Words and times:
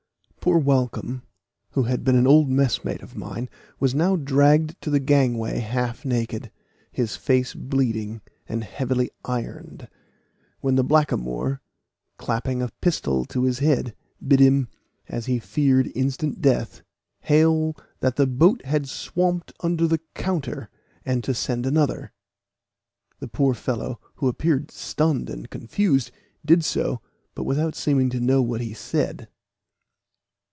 Poor 0.43 0.57
Walcolm, 0.57 1.21
who 1.73 1.83
had 1.83 2.03
been 2.03 2.15
an 2.15 2.25
old 2.25 2.49
messmate 2.49 3.03
of 3.03 3.15
mine, 3.15 3.47
was 3.79 3.93
now 3.93 4.15
dragged 4.15 4.75
to 4.81 4.89
the 4.89 4.99
gangway 4.99 5.59
half 5.59 6.03
naked, 6.03 6.49
his 6.91 7.15
face 7.15 7.53
bleeding, 7.53 8.21
and 8.49 8.63
heavily 8.63 9.11
ironed, 9.23 9.87
when 10.59 10.73
the 10.77 10.83
blackamoor, 10.83 11.61
clapping 12.17 12.59
a 12.59 12.71
pistol 12.81 13.23
to 13.25 13.43
his 13.43 13.59
head, 13.59 13.95
bid 14.27 14.39
him, 14.39 14.67
as 15.07 15.27
he 15.27 15.37
feared 15.37 15.91
instant 15.93 16.41
death, 16.41 16.81
hail 17.19 17.77
"that 17.99 18.15
the 18.15 18.25
boat 18.25 18.65
had 18.65 18.89
swamped 18.89 19.53
under 19.59 19.85
the 19.85 20.01
counter, 20.15 20.71
and 21.05 21.23
to 21.23 21.35
send 21.35 21.67
another." 21.67 22.13
The 23.19 23.27
poor 23.27 23.53
fellow, 23.53 23.99
who 24.15 24.27
appeared 24.27 24.71
stunned 24.71 25.29
and 25.29 25.51
confused, 25.51 26.09
did 26.43 26.65
so, 26.65 26.99
but 27.35 27.43
without 27.43 27.75
seeming 27.75 28.09
to 28.09 28.19
know 28.19 28.41
what 28.41 28.59
he 28.61 28.73
said. 28.73 29.27